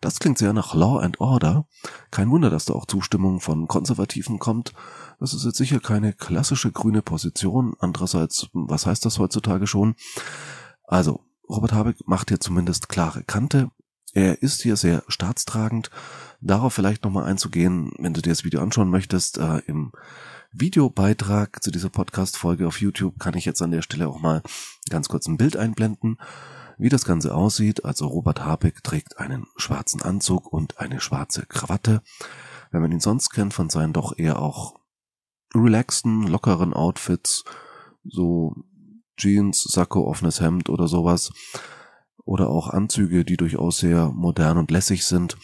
Das 0.00 0.18
klingt 0.18 0.38
sehr 0.38 0.52
nach 0.52 0.74
Law 0.74 0.98
and 0.98 1.20
Order. 1.20 1.66
Kein 2.10 2.30
Wunder, 2.30 2.50
dass 2.50 2.64
da 2.64 2.72
auch 2.74 2.86
Zustimmung 2.86 3.40
von 3.40 3.68
Konservativen 3.68 4.38
kommt. 4.38 4.72
Das 5.18 5.34
ist 5.34 5.44
jetzt 5.44 5.58
sicher 5.58 5.78
keine 5.78 6.14
klassische 6.14 6.72
grüne 6.72 7.02
Position. 7.02 7.74
Andererseits, 7.78 8.48
was 8.52 8.86
heißt 8.86 9.04
das 9.04 9.18
heutzutage 9.18 9.66
schon? 9.66 9.94
Also, 10.84 11.20
Robert 11.48 11.72
Habeck 11.72 12.08
macht 12.08 12.30
hier 12.30 12.40
zumindest 12.40 12.88
klare 12.88 13.24
Kante. 13.24 13.70
Er 14.12 14.42
ist 14.42 14.62
hier 14.62 14.76
sehr 14.76 15.04
staatstragend. 15.08 15.90
Darauf 16.40 16.74
vielleicht 16.74 17.04
nochmal 17.04 17.24
einzugehen, 17.24 17.92
wenn 17.98 18.14
du 18.14 18.22
dir 18.22 18.30
das 18.30 18.44
Video 18.44 18.60
anschauen 18.60 18.90
möchtest, 18.90 19.38
äh, 19.38 19.58
im 19.66 19.92
Videobeitrag 20.52 21.62
zu 21.62 21.70
dieser 21.70 21.90
Podcast-Folge 21.90 22.66
auf 22.66 22.80
YouTube 22.80 23.20
kann 23.20 23.34
ich 23.34 23.44
jetzt 23.44 23.62
an 23.62 23.70
der 23.70 23.82
Stelle 23.82 24.08
auch 24.08 24.20
mal 24.20 24.42
ganz 24.88 25.08
kurz 25.08 25.28
ein 25.28 25.36
Bild 25.36 25.56
einblenden, 25.56 26.18
wie 26.76 26.88
das 26.88 27.04
Ganze 27.04 27.34
aussieht. 27.34 27.84
Also 27.84 28.08
Robert 28.08 28.44
Habeck 28.44 28.82
trägt 28.82 29.18
einen 29.18 29.46
schwarzen 29.56 30.02
Anzug 30.02 30.52
und 30.52 30.78
eine 30.78 31.00
schwarze 31.00 31.46
Krawatte. 31.46 32.02
Wenn 32.72 32.82
man 32.82 32.90
ihn 32.90 33.00
sonst 33.00 33.30
kennt 33.30 33.54
von 33.54 33.70
seinen 33.70 33.92
doch 33.92 34.18
eher 34.18 34.40
auch 34.40 34.80
relaxten, 35.54 36.26
lockeren 36.26 36.74
Outfits, 36.74 37.44
so 38.04 38.56
Jeans, 39.16 39.62
Sakko, 39.62 40.08
offenes 40.08 40.40
Hemd 40.40 40.68
oder 40.68 40.88
sowas, 40.88 41.32
oder 42.24 42.48
auch 42.48 42.68
Anzüge, 42.68 43.24
die 43.24 43.36
durchaus 43.36 43.78
sehr 43.78 44.10
modern 44.10 44.58
und 44.58 44.70
lässig 44.70 45.04
sind, 45.04 45.36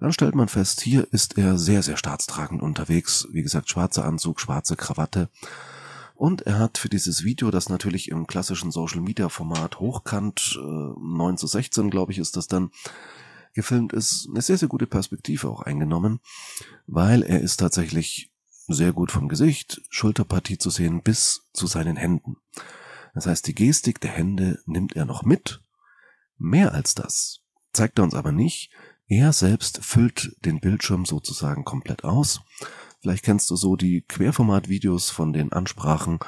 dann 0.00 0.12
stellt 0.12 0.34
man 0.34 0.48
fest, 0.48 0.80
hier 0.80 1.06
ist 1.12 1.38
er 1.38 1.58
sehr, 1.58 1.82
sehr 1.82 1.96
staatstragend 1.96 2.62
unterwegs. 2.62 3.26
Wie 3.32 3.42
gesagt, 3.42 3.70
schwarzer 3.70 4.04
Anzug, 4.04 4.40
schwarze 4.40 4.76
Krawatte. 4.76 5.28
Und 6.14 6.42
er 6.42 6.58
hat 6.58 6.78
für 6.78 6.88
dieses 6.88 7.24
Video, 7.24 7.50
das 7.50 7.68
natürlich 7.68 8.08
im 8.08 8.26
klassischen 8.26 8.70
Social 8.70 9.00
Media 9.00 9.28
Format 9.28 9.80
hochkant, 9.80 10.58
äh, 10.58 11.00
9 11.00 11.36
zu 11.36 11.46
16, 11.46 11.90
glaube 11.90 12.12
ich, 12.12 12.18
ist 12.18 12.36
das 12.36 12.46
dann, 12.46 12.70
gefilmt 13.52 13.92
ist, 13.92 14.28
eine 14.30 14.42
sehr, 14.42 14.58
sehr 14.58 14.68
gute 14.68 14.86
Perspektive 14.86 15.48
auch 15.48 15.62
eingenommen, 15.62 16.20
weil 16.86 17.22
er 17.22 17.40
ist 17.40 17.58
tatsächlich 17.58 18.32
sehr 18.66 18.92
gut 18.92 19.12
vom 19.12 19.28
Gesicht, 19.28 19.82
Schulterpartie 19.90 20.58
zu 20.58 20.70
sehen 20.70 21.02
bis 21.02 21.42
zu 21.52 21.66
seinen 21.66 21.96
Händen. 21.96 22.36
Das 23.14 23.26
heißt, 23.26 23.46
die 23.46 23.54
Gestik 23.54 24.00
der 24.00 24.10
Hände 24.10 24.60
nimmt 24.66 24.96
er 24.96 25.04
noch 25.04 25.22
mit 25.22 25.63
Mehr 26.38 26.72
als 26.72 26.94
das 26.94 27.44
zeigt 27.74 27.98
er 27.98 28.04
uns 28.04 28.14
aber 28.14 28.32
nicht. 28.32 28.70
Er 29.06 29.32
selbst 29.32 29.84
füllt 29.84 30.34
den 30.44 30.60
Bildschirm 30.60 31.04
sozusagen 31.04 31.64
komplett 31.64 32.04
aus. 32.04 32.40
Vielleicht 33.00 33.24
kennst 33.24 33.50
du 33.50 33.56
so 33.56 33.76
die 33.76 34.02
Querformat-Videos 34.02 35.10
von 35.10 35.32
den 35.32 35.52
Ansprachen 35.52 36.20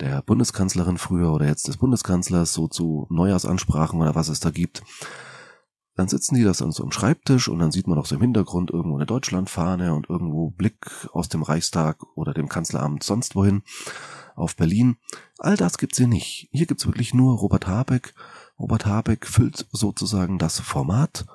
der 0.00 0.22
Bundeskanzlerin 0.22 0.98
früher 0.98 1.32
oder 1.32 1.46
jetzt 1.46 1.68
des 1.68 1.76
Bundeskanzlers, 1.76 2.52
so 2.52 2.66
zu 2.68 3.06
Neujahrsansprachen 3.10 4.00
oder 4.00 4.14
was 4.14 4.28
es 4.28 4.40
da 4.40 4.50
gibt. 4.50 4.82
Dann 5.94 6.08
sitzen 6.08 6.36
die 6.36 6.44
das 6.44 6.62
an 6.62 6.70
so 6.70 6.84
einem 6.84 6.92
Schreibtisch 6.92 7.48
und 7.48 7.58
dann 7.58 7.72
sieht 7.72 7.88
man 7.88 7.98
auch 7.98 8.06
so 8.06 8.14
im 8.14 8.20
Hintergrund 8.20 8.70
irgendwo 8.70 8.96
eine 8.96 9.06
Deutschlandfahne 9.06 9.94
und 9.94 10.08
irgendwo 10.08 10.50
Blick 10.50 11.08
aus 11.12 11.28
dem 11.28 11.42
Reichstag 11.42 12.04
oder 12.16 12.34
dem 12.34 12.48
Kanzleramt 12.48 13.02
sonst 13.02 13.34
wohin 13.34 13.62
auf 14.38 14.56
Berlin. 14.56 14.96
All 15.38 15.56
das 15.56 15.78
gibt's 15.78 15.98
hier 15.98 16.08
nicht. 16.08 16.48
Hier 16.52 16.66
gibt's 16.66 16.86
wirklich 16.86 17.14
nur 17.14 17.36
Robert 17.36 17.66
Habeck 17.66 18.14
Robert 18.58 18.86
Habeck 18.86 19.26
füllt 19.26 19.66
sozusagen 19.70 20.38
das 20.38 20.58
Format, 20.58 21.26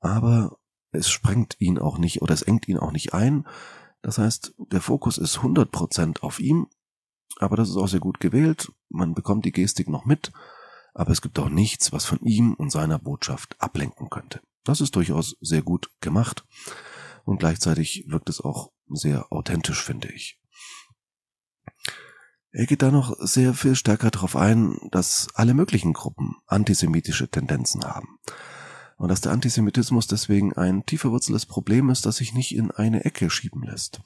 aber 0.00 0.56
es 0.92 1.10
sprengt 1.10 1.56
ihn 1.58 1.78
auch 1.78 1.98
nicht 1.98 2.22
oder 2.22 2.32
es 2.32 2.42
engt 2.42 2.68
ihn 2.68 2.78
auch 2.78 2.92
nicht 2.92 3.12
ein. 3.12 3.46
Das 4.02 4.18
heißt, 4.18 4.54
der 4.58 4.80
Fokus 4.80 5.18
ist 5.18 5.38
100% 5.38 6.20
auf 6.20 6.38
ihm, 6.38 6.68
aber 7.38 7.56
das 7.56 7.70
ist 7.70 7.76
auch 7.76 7.88
sehr 7.88 8.00
gut 8.00 8.20
gewählt. 8.20 8.70
Man 8.88 9.14
bekommt 9.14 9.44
die 9.44 9.52
Gestik 9.52 9.88
noch 9.88 10.04
mit, 10.04 10.32
aber 10.92 11.10
es 11.10 11.22
gibt 11.22 11.38
auch 11.40 11.48
nichts, 11.48 11.92
was 11.92 12.04
von 12.04 12.20
ihm 12.20 12.54
und 12.54 12.70
seiner 12.70 13.00
Botschaft 13.00 13.56
ablenken 13.60 14.08
könnte. 14.08 14.40
Das 14.62 14.80
ist 14.80 14.94
durchaus 14.94 15.36
sehr 15.40 15.62
gut 15.62 15.90
gemacht 16.00 16.46
und 17.24 17.38
gleichzeitig 17.38 18.04
wirkt 18.06 18.28
es 18.28 18.40
auch 18.40 18.70
sehr 18.88 19.32
authentisch, 19.32 19.82
finde 19.82 20.12
ich. 20.12 20.38
Er 22.56 22.66
geht 22.66 22.82
da 22.82 22.92
noch 22.92 23.16
sehr 23.18 23.52
viel 23.52 23.74
stärker 23.74 24.12
darauf 24.12 24.36
ein, 24.36 24.78
dass 24.92 25.26
alle 25.34 25.54
möglichen 25.54 25.92
Gruppen 25.92 26.36
antisemitische 26.46 27.28
Tendenzen 27.28 27.84
haben. 27.84 28.20
Und 28.96 29.08
dass 29.08 29.20
der 29.20 29.32
Antisemitismus 29.32 30.06
deswegen 30.06 30.52
ein 30.52 30.86
tiefer 30.86 31.10
wurzeltes 31.10 31.46
Problem 31.46 31.90
ist, 31.90 32.06
das 32.06 32.18
sich 32.18 32.32
nicht 32.32 32.54
in 32.54 32.70
eine 32.70 33.04
Ecke 33.04 33.28
schieben 33.28 33.64
lässt. 33.64 34.02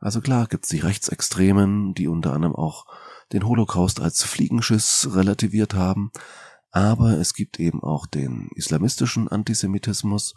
Also 0.00 0.22
klar 0.22 0.46
gibt's 0.46 0.70
die 0.70 0.78
Rechtsextremen, 0.78 1.92
die 1.92 2.08
unter 2.08 2.32
anderem 2.32 2.56
auch 2.56 2.86
den 3.34 3.46
Holocaust 3.46 4.00
als 4.00 4.22
Fliegenschiss 4.22 5.10
relativiert 5.12 5.74
haben, 5.74 6.10
aber 6.70 7.18
es 7.18 7.34
gibt 7.34 7.60
eben 7.60 7.82
auch 7.82 8.06
den 8.06 8.48
islamistischen 8.54 9.28
Antisemitismus 9.28 10.34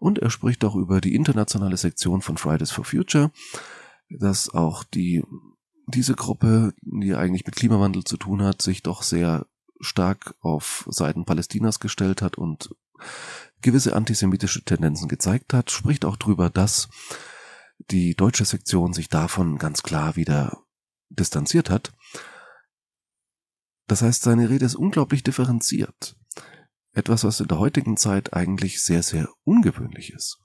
und 0.00 0.18
er 0.18 0.30
spricht 0.30 0.64
auch 0.64 0.74
über 0.74 1.00
die 1.00 1.14
internationale 1.14 1.76
Sektion 1.76 2.22
von 2.22 2.36
Fridays 2.36 2.72
for 2.72 2.84
Future, 2.84 3.30
dass 4.10 4.52
auch 4.52 4.82
die 4.82 5.22
diese 5.88 6.14
Gruppe, 6.14 6.74
die 6.82 7.14
eigentlich 7.14 7.46
mit 7.46 7.56
Klimawandel 7.56 8.04
zu 8.04 8.16
tun 8.16 8.42
hat, 8.42 8.60
sich 8.62 8.82
doch 8.82 9.02
sehr 9.02 9.46
stark 9.80 10.34
auf 10.40 10.86
Seiten 10.90 11.24
Palästinas 11.24 11.80
gestellt 11.80 12.20
hat 12.20 12.36
und 12.36 12.74
gewisse 13.62 13.96
antisemitische 13.96 14.64
Tendenzen 14.64 15.08
gezeigt 15.08 15.54
hat, 15.54 15.70
spricht 15.70 16.04
auch 16.04 16.16
darüber, 16.16 16.50
dass 16.50 16.88
die 17.90 18.14
deutsche 18.14 18.44
Sektion 18.44 18.92
sich 18.92 19.08
davon 19.08 19.56
ganz 19.56 19.82
klar 19.82 20.16
wieder 20.16 20.64
distanziert 21.08 21.70
hat. 21.70 21.92
Das 23.86 24.02
heißt, 24.02 24.22
seine 24.22 24.50
Rede 24.50 24.66
ist 24.66 24.74
unglaublich 24.74 25.22
differenziert. 25.22 26.16
Etwas, 26.92 27.24
was 27.24 27.40
in 27.40 27.48
der 27.48 27.58
heutigen 27.58 27.96
Zeit 27.96 28.34
eigentlich 28.34 28.82
sehr, 28.82 29.02
sehr 29.02 29.28
ungewöhnlich 29.44 30.12
ist. 30.12 30.38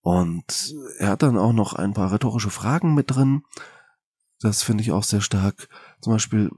Und 0.00 0.74
er 0.98 1.10
hat 1.10 1.22
dann 1.22 1.38
auch 1.38 1.52
noch 1.52 1.74
ein 1.74 1.92
paar 1.94 2.10
rhetorische 2.10 2.50
Fragen 2.50 2.94
mit 2.94 3.10
drin, 3.10 3.42
das 4.40 4.62
finde 4.62 4.82
ich 4.82 4.92
auch 4.92 5.04
sehr 5.04 5.20
stark. 5.20 5.68
Zum 6.00 6.12
Beispiel, 6.12 6.50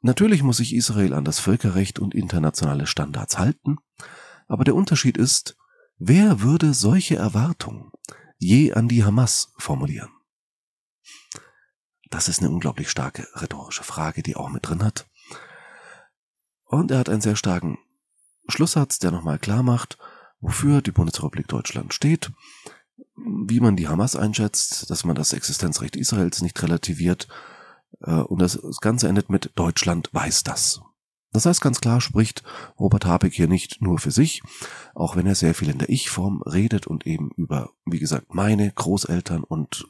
natürlich 0.00 0.42
muss 0.42 0.58
sich 0.58 0.74
Israel 0.74 1.14
an 1.14 1.24
das 1.24 1.38
Völkerrecht 1.38 1.98
und 1.98 2.14
internationale 2.14 2.86
Standards 2.86 3.38
halten, 3.38 3.76
aber 4.46 4.64
der 4.64 4.74
Unterschied 4.74 5.16
ist, 5.16 5.56
wer 5.98 6.40
würde 6.40 6.74
solche 6.74 7.16
Erwartungen 7.16 7.92
je 8.38 8.72
an 8.72 8.88
die 8.88 9.04
Hamas 9.04 9.52
formulieren? 9.58 10.10
Das 12.10 12.28
ist 12.28 12.40
eine 12.40 12.50
unglaublich 12.50 12.88
starke 12.90 13.28
rhetorische 13.34 13.84
Frage, 13.84 14.22
die 14.22 14.34
auch 14.34 14.48
mit 14.48 14.66
drin 14.66 14.82
hat. 14.82 15.06
Und 16.64 16.90
er 16.90 16.98
hat 16.98 17.08
einen 17.08 17.20
sehr 17.20 17.36
starken 17.36 17.78
Schlusssatz, 18.48 18.98
der 18.98 19.10
nochmal 19.10 19.38
klar 19.38 19.62
macht, 19.62 19.98
wofür 20.40 20.80
die 20.80 20.90
Bundesrepublik 20.90 21.48
Deutschland 21.48 21.92
steht 21.92 22.30
wie 23.26 23.60
man 23.60 23.76
die 23.76 23.88
Hamas 23.88 24.16
einschätzt, 24.16 24.90
dass 24.90 25.04
man 25.04 25.16
das 25.16 25.32
Existenzrecht 25.32 25.96
Israels 25.96 26.42
nicht 26.42 26.62
relativiert. 26.62 27.28
Äh, 28.00 28.12
und 28.12 28.40
das 28.40 28.60
Ganze 28.80 29.08
endet 29.08 29.30
mit 29.30 29.52
Deutschland 29.54 30.10
weiß 30.12 30.44
das. 30.44 30.80
Das 31.30 31.44
heißt 31.44 31.60
ganz 31.60 31.80
klar 31.80 32.00
spricht 32.00 32.42
Robert 32.80 33.04
Habeck 33.04 33.34
hier 33.34 33.48
nicht 33.48 33.82
nur 33.82 33.98
für 33.98 34.10
sich, 34.10 34.42
auch 34.94 35.14
wenn 35.14 35.26
er 35.26 35.34
sehr 35.34 35.54
viel 35.54 35.68
in 35.68 35.78
der 35.78 35.90
Ich-Form 35.90 36.42
redet 36.42 36.86
und 36.86 37.06
eben 37.06 37.30
über, 37.36 37.70
wie 37.84 37.98
gesagt, 37.98 38.34
meine 38.34 38.72
Großeltern 38.72 39.44
und 39.44 39.86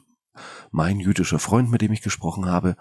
mein 0.71 0.99
jüdischer 0.99 1.39
Freund, 1.39 1.69
mit 1.69 1.81
dem 1.81 1.91
ich 1.91 2.01
gesprochen 2.01 2.45
habe. 2.45 2.75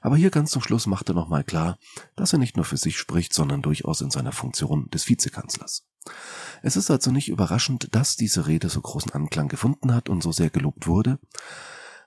Aber 0.00 0.16
hier 0.16 0.30
ganz 0.30 0.50
zum 0.50 0.62
Schluss 0.62 0.86
macht 0.86 1.08
er 1.08 1.14
nochmal 1.14 1.44
klar, 1.44 1.78
dass 2.16 2.32
er 2.32 2.38
nicht 2.38 2.56
nur 2.56 2.64
für 2.64 2.76
sich 2.76 2.98
spricht, 2.98 3.32
sondern 3.32 3.62
durchaus 3.62 4.00
in 4.00 4.10
seiner 4.10 4.32
Funktion 4.32 4.88
des 4.90 5.08
Vizekanzlers. 5.08 5.86
Es 6.64 6.76
ist 6.76 6.90
also 6.90 7.10
nicht 7.10 7.28
überraschend, 7.28 7.94
dass 7.94 8.16
diese 8.16 8.46
Rede 8.46 8.70
so 8.70 8.80
großen 8.80 9.12
Anklang 9.12 9.48
gefunden 9.48 9.94
hat 9.94 10.08
und 10.08 10.22
so 10.22 10.32
sehr 10.32 10.48
gelobt 10.48 10.86
wurde. 10.86 11.18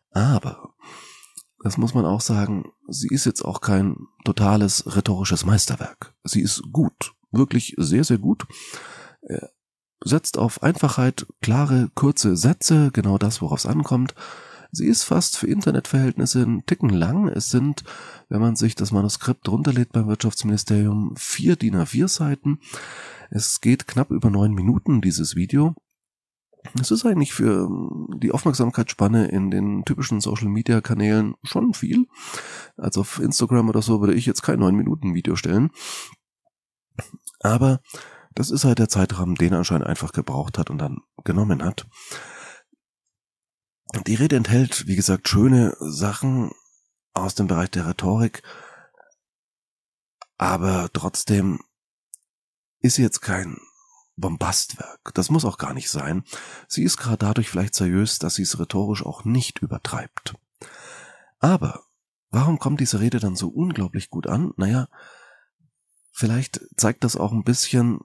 Aber, 0.10 0.74
das 1.64 1.78
muss 1.78 1.94
man 1.94 2.06
auch 2.06 2.22
sagen, 2.22 2.66
sie 2.88 3.10
ist 3.10 3.26
jetzt 3.26 3.44
auch 3.44 3.62
kein 3.62 3.96
totales 4.26 4.96
rhetorisches 4.96 5.46
Meisterwerk. 5.46 6.16
Sie 6.24 6.42
ist 6.42 6.64
gut, 6.72 7.14
wirklich 7.32 7.76
sehr, 7.78 8.04
sehr 8.04 8.18
gut. 8.18 8.48
Setzt 10.04 10.40
auf 10.40 10.64
Einfachheit, 10.64 11.28
klare, 11.40 11.92
kurze 11.94 12.36
Sätze, 12.36 12.90
genau 12.92 13.20
das, 13.20 13.44
worauf 13.44 13.60
es 13.60 13.68
ankommt. 13.68 14.16
Sie 14.72 14.88
ist 14.88 15.04
fast 15.04 15.38
für 15.38 15.46
Internetverhältnisse 15.46 16.42
ein 16.42 16.66
Ticken 16.66 16.90
lang. 16.90 17.28
Es 17.28 17.52
sind, 17.52 17.84
wenn 18.28 18.42
man 18.42 18.56
sich 18.56 18.74
das 18.74 18.92
Manuskript 18.92 19.48
runterlädt 19.48 19.92
beim 19.92 20.08
Wirtschaftsministerium, 20.08 21.14
vier 21.16 21.56
DIN 21.58 21.76
A4 21.76 22.08
Seiten. 22.08 22.60
Es 23.30 23.62
geht 23.62 23.88
knapp 23.88 24.12
über 24.12 24.30
neun 24.30 24.54
Minuten, 24.54 25.02
dieses 25.02 25.36
Video. 25.36 25.76
Es 26.80 26.92
ist 26.92 27.06
eigentlich 27.06 27.34
für 27.34 27.66
ähm, 27.66 28.08
die 28.20 28.32
Aufmerksamkeitsspanne 28.32 29.28
in 29.28 29.52
den 29.52 29.86
typischen 29.86 30.22
Social-Media-Kanälen 30.22 31.36
schon 31.44 31.74
viel. 31.74 32.08
Also 32.76 33.02
auf 33.02 33.20
Instagram 33.20 33.70
oder 33.70 33.82
so 33.82 34.02
würde 34.02 34.14
ich 34.14 34.26
jetzt 34.26 34.42
kein 34.42 34.60
9-Minuten-Video 34.60 35.36
stellen. 35.36 35.72
Aber 37.40 37.82
das 38.34 38.52
ist 38.52 38.66
halt 38.66 38.80
der 38.80 38.90
Zeitrahmen, 38.90 39.36
den 39.36 39.54
er 39.54 39.60
anscheinend 39.60 39.88
einfach 39.88 40.12
gebraucht 40.12 40.58
hat 40.58 40.70
und 40.70 40.78
dann 40.78 41.02
genommen 41.24 41.64
hat. 41.64 41.88
Die 44.06 44.16
Rede 44.16 44.36
enthält, 44.36 44.88
wie 44.88 44.96
gesagt, 44.96 45.30
schöne 45.30 45.76
Sachen 45.80 46.52
aus 47.14 47.36
dem 47.36 47.48
Bereich 47.48 47.72
der 47.72 47.88
Rhetorik, 47.88 48.44
aber 50.38 50.90
trotzdem 50.94 51.60
ist 52.80 52.98
jetzt 52.98 53.22
kein 53.22 53.58
Bombastwerk. 54.16 55.12
Das 55.14 55.30
muss 55.30 55.46
auch 55.46 55.58
gar 55.58 55.74
nicht 55.74 55.90
sein. 55.90 56.24
Sie 56.68 56.84
ist 56.84 56.98
gerade 56.98 57.18
dadurch 57.18 57.50
vielleicht 57.50 57.76
seriös, 57.76 58.20
dass 58.20 58.36
sie 58.36 58.44
es 58.44 58.60
rhetorisch 58.60 59.06
auch 59.06 59.26
nicht 59.26 59.60
übertreibt. 59.60 60.36
Aber 61.40 61.84
warum 62.30 62.60
kommt 62.60 62.80
diese 62.80 63.00
Rede 63.00 63.20
dann 63.20 63.36
so 63.36 63.48
unglaublich 63.48 64.10
gut 64.10 64.28
an? 64.28 64.54
Naja, 64.58 64.88
vielleicht 66.12 66.62
zeigt 66.76 67.04
das 67.04 67.16
auch 67.16 67.32
ein 67.32 67.44
bisschen, 67.44 68.00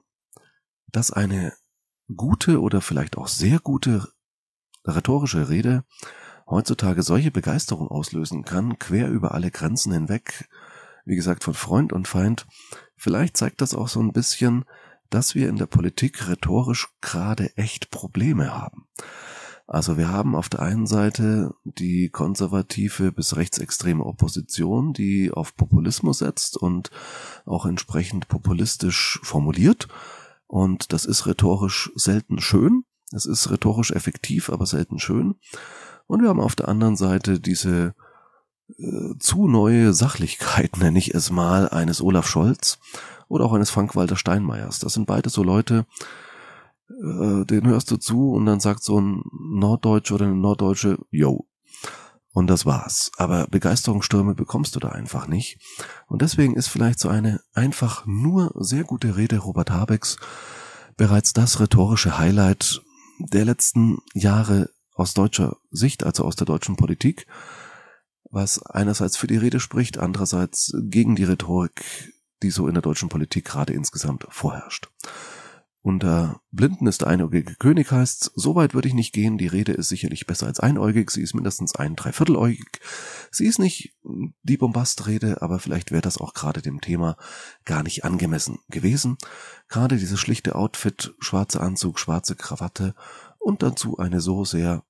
dass 0.87 1.11
eine 1.11 1.53
gute 2.15 2.61
oder 2.61 2.81
vielleicht 2.81 3.17
auch 3.17 3.27
sehr 3.27 3.59
gute 3.59 4.07
rhetorische 4.85 5.49
Rede 5.49 5.83
heutzutage 6.47 7.03
solche 7.03 7.31
Begeisterung 7.31 7.87
auslösen 7.87 8.43
kann, 8.43 8.77
quer 8.77 9.09
über 9.09 9.33
alle 9.33 9.49
Grenzen 9.49 9.93
hinweg, 9.93 10.49
wie 11.05 11.15
gesagt, 11.15 11.43
von 11.43 11.53
Freund 11.53 11.93
und 11.93 12.07
Feind. 12.07 12.45
Vielleicht 13.03 13.35
zeigt 13.35 13.59
das 13.59 13.75
auch 13.75 13.89
so 13.89 13.99
ein 13.99 14.13
bisschen, 14.13 14.63
dass 15.09 15.35
wir 15.35 15.49
in 15.49 15.57
der 15.57 15.65
Politik 15.65 16.29
rhetorisch 16.29 16.87
gerade 17.01 17.51
echt 17.57 17.91
Probleme 17.91 18.53
haben. 18.53 18.87
Also 19.67 19.97
wir 19.97 20.07
haben 20.07 20.37
auf 20.37 20.47
der 20.47 20.61
einen 20.61 20.87
Seite 20.87 21.53
die 21.65 22.07
konservative 22.07 23.11
bis 23.11 23.35
rechtsextreme 23.35 24.05
Opposition, 24.05 24.93
die 24.93 25.31
auf 25.33 25.57
Populismus 25.57 26.19
setzt 26.19 26.55
und 26.55 26.91
auch 27.45 27.65
entsprechend 27.65 28.29
populistisch 28.29 29.19
formuliert. 29.21 29.89
Und 30.47 30.93
das 30.93 31.03
ist 31.03 31.25
rhetorisch 31.25 31.91
selten 31.95 32.39
schön. 32.39 32.85
Es 33.11 33.25
ist 33.25 33.51
rhetorisch 33.51 33.91
effektiv, 33.91 34.49
aber 34.49 34.65
selten 34.65 34.97
schön. 34.97 35.35
Und 36.07 36.21
wir 36.21 36.29
haben 36.29 36.39
auf 36.39 36.55
der 36.55 36.69
anderen 36.69 36.95
Seite 36.95 37.41
diese 37.41 37.95
äh, 38.77 39.17
zu 39.19 39.47
neue 39.47 39.93
Sachlichkeit, 39.93 40.77
nenne 40.79 40.99
ich 40.99 41.13
es 41.13 41.31
mal, 41.31 41.69
eines 41.69 42.01
Olaf 42.01 42.27
Scholz, 42.27 42.79
oder 43.27 43.45
auch 43.45 43.53
eines 43.53 43.69
Frank-Walter 43.69 44.15
Steinmeiers. 44.15 44.79
Das 44.79 44.93
sind 44.93 45.07
beide 45.07 45.29
so 45.29 45.43
Leute, 45.43 45.85
äh, 46.89 47.45
den 47.45 47.67
hörst 47.67 47.89
du 47.91 47.97
zu 47.97 48.31
und 48.31 48.45
dann 48.45 48.59
sagt 48.59 48.83
so 48.83 48.99
ein 48.99 49.23
Norddeutsche 49.31 50.13
oder 50.13 50.25
eine 50.25 50.35
Norddeutsche, 50.35 50.99
yo. 51.09 51.47
Und 52.31 52.47
das 52.47 52.65
war's. 52.65 53.11
Aber 53.17 53.45
Begeisterungsstürme 53.47 54.33
bekommst 54.33 54.75
du 54.75 54.79
da 54.79 54.89
einfach 54.89 55.27
nicht. 55.27 55.59
Und 56.07 56.23
deswegen 56.23 56.55
ist 56.55 56.67
vielleicht 56.67 56.99
so 56.99 57.07
eine 57.07 57.41
einfach 57.53 58.05
nur 58.07 58.51
sehr 58.55 58.83
gute 58.83 59.17
Rede 59.17 59.37
Robert 59.37 59.69
Habecks 59.69 60.17
bereits 60.97 61.33
das 61.33 61.59
rhetorische 61.59 62.17
Highlight 62.17 62.81
der 63.19 63.45
letzten 63.45 63.99
Jahre 64.13 64.69
aus 64.95 65.13
deutscher 65.13 65.57
Sicht, 65.71 66.03
also 66.03 66.23
aus 66.23 66.35
der 66.35 66.45
deutschen 66.45 66.75
Politik, 66.75 67.27
was 68.33 68.61
einerseits 68.63 69.15
für 69.15 69.27
die 69.27 69.37
Rede 69.37 69.59
spricht, 69.59 69.97
andererseits 69.97 70.73
gegen 70.81 71.15
die 71.15 71.23
Rhetorik 71.23 71.83
die 72.43 72.51
so 72.51 72.67
in 72.67 72.73
der 72.73 72.83
deutschen 72.83 73.09
Politik 73.09 73.45
gerade 73.45 73.73
insgesamt 73.73 74.27
vorherrscht. 74.29 74.89
Unter 75.81 76.39
Blinden 76.51 76.87
ist 76.87 77.01
der 77.01 77.09
einäugige 77.09 77.55
König 77.55 77.91
heißt, 77.91 78.31
so 78.35 78.55
weit 78.55 78.73
würde 78.73 78.87
ich 78.87 78.93
nicht 78.93 79.11
gehen, 79.11 79.37
die 79.37 79.47
Rede 79.47 79.73
ist 79.73 79.89
sicherlich 79.89 80.25
besser 80.25 80.47
als 80.47 80.61
einäugig, 80.61 81.11
sie 81.11 81.21
ist 81.21 81.33
mindestens 81.33 81.75
ein 81.75 81.97
Dreivierteläugig. 81.97 82.79
Sie 83.31 83.45
ist 83.45 83.59
nicht 83.59 83.93
die 84.43 84.55
Bombastrede, 84.55 85.41
aber 85.41 85.59
vielleicht 85.59 85.91
wäre 85.91 86.01
das 86.01 86.17
auch 86.17 86.33
gerade 86.33 86.61
dem 86.61 86.79
Thema 86.79 87.17
gar 87.65 87.83
nicht 87.83 88.05
angemessen 88.05 88.59
gewesen. 88.69 89.17
Gerade 89.67 89.97
dieses 89.97 90.21
schlichte 90.21 90.55
Outfit, 90.55 91.15
schwarzer 91.19 91.61
Anzug, 91.61 91.99
schwarze 91.99 92.35
Krawatte 92.35 92.95
und 93.37 93.61
dazu 93.61 93.97
eine 93.97 94.21
so 94.21 94.45
sehr 94.45 94.85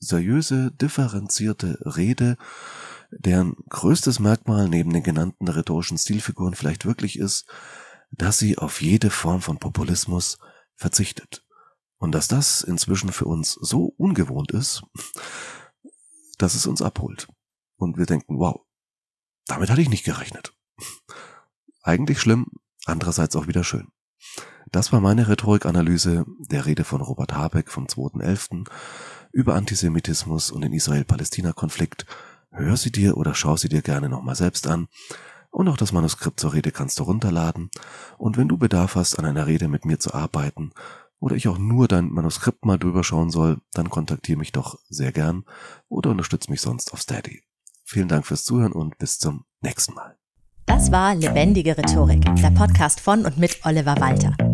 seriöse, 0.00 0.72
differenzierte 0.72 1.78
Rede, 1.84 2.36
deren 3.10 3.56
größtes 3.68 4.18
Merkmal 4.18 4.68
neben 4.68 4.92
den 4.92 5.02
genannten 5.02 5.48
rhetorischen 5.48 5.98
Stilfiguren 5.98 6.54
vielleicht 6.54 6.84
wirklich 6.84 7.18
ist, 7.18 7.46
dass 8.10 8.38
sie 8.38 8.58
auf 8.58 8.82
jede 8.82 9.10
Form 9.10 9.40
von 9.40 9.58
Populismus 9.58 10.38
verzichtet. 10.74 11.44
Und 11.98 12.12
dass 12.12 12.28
das 12.28 12.62
inzwischen 12.62 13.12
für 13.12 13.26
uns 13.26 13.52
so 13.52 13.92
ungewohnt 13.98 14.52
ist, 14.52 14.82
dass 16.38 16.54
es 16.54 16.66
uns 16.66 16.80
abholt. 16.80 17.28
Und 17.76 17.98
wir 17.98 18.06
denken, 18.06 18.38
wow, 18.38 18.62
damit 19.46 19.70
hatte 19.70 19.82
ich 19.82 19.90
nicht 19.90 20.04
gerechnet. 20.04 20.54
Eigentlich 21.82 22.20
schlimm, 22.20 22.46
andererseits 22.86 23.36
auch 23.36 23.48
wieder 23.48 23.64
schön. 23.64 23.88
Das 24.70 24.92
war 24.92 25.00
meine 25.00 25.28
Rhetorikanalyse 25.28 26.24
der 26.38 26.64
Rede 26.64 26.84
von 26.84 27.00
Robert 27.00 27.34
Habeck 27.34 27.70
vom 27.70 27.86
2.11. 27.86 28.68
über 29.32 29.54
Antisemitismus 29.54 30.50
und 30.50 30.62
den 30.62 30.72
Israel-Palästina-Konflikt 30.72 32.06
Hör 32.52 32.76
sie 32.76 32.90
dir 32.90 33.16
oder 33.16 33.34
schau 33.34 33.56
sie 33.56 33.68
dir 33.68 33.82
gerne 33.82 34.08
nochmal 34.08 34.34
selbst 34.34 34.66
an. 34.66 34.88
Und 35.50 35.68
auch 35.68 35.76
das 35.76 35.92
Manuskript 35.92 36.38
zur 36.38 36.52
Rede 36.52 36.72
kannst 36.72 36.98
du 36.98 37.04
runterladen. 37.04 37.70
Und 38.18 38.36
wenn 38.36 38.48
du 38.48 38.56
Bedarf 38.56 38.94
hast, 38.94 39.18
an 39.18 39.24
einer 39.24 39.46
Rede 39.46 39.68
mit 39.68 39.84
mir 39.84 39.98
zu 39.98 40.14
arbeiten, 40.14 40.72
oder 41.18 41.36
ich 41.36 41.48
auch 41.48 41.58
nur 41.58 41.86
dein 41.86 42.08
Manuskript 42.10 42.64
mal 42.64 42.78
drüber 42.78 43.04
schauen 43.04 43.30
soll, 43.30 43.60
dann 43.74 43.90
kontaktiere 43.90 44.38
mich 44.38 44.52
doch 44.52 44.78
sehr 44.88 45.12
gern 45.12 45.44
oder 45.88 46.10
unterstütze 46.10 46.50
mich 46.50 46.62
sonst 46.62 46.92
auf 46.92 47.02
Steady. 47.02 47.42
Vielen 47.84 48.08
Dank 48.08 48.26
fürs 48.26 48.44
Zuhören 48.44 48.72
und 48.72 48.96
bis 48.98 49.18
zum 49.18 49.44
nächsten 49.60 49.94
Mal. 49.94 50.16
Das 50.64 50.90
war 50.90 51.14
Lebendige 51.14 51.76
Rhetorik, 51.76 52.24
der 52.36 52.50
Podcast 52.50 53.00
von 53.00 53.26
und 53.26 53.36
mit 53.36 53.60
Oliver 53.64 53.96
Walter. 54.00 54.34